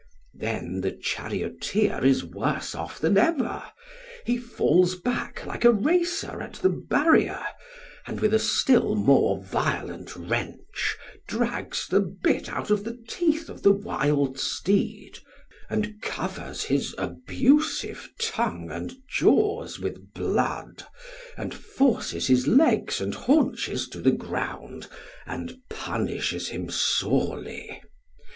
[0.33, 3.61] Then the charioteer is worse off than ever;
[4.25, 7.43] he falls back like a racer at the barrier,
[8.07, 13.61] and with a still more violent wrench drags the bit out of the teeth of
[13.61, 15.19] the wild steed
[15.69, 20.83] and covers his abusive tongue and jaws with blood,
[21.37, 24.87] and forces his legs and haunches to the ground
[25.27, 27.79] and punishes him sorely.